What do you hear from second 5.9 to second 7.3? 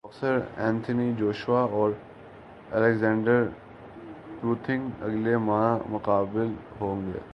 مقابل ہوں گے